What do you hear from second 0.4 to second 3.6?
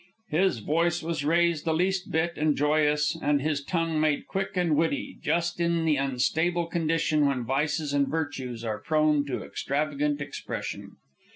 voice was raised the least bit and joyous, and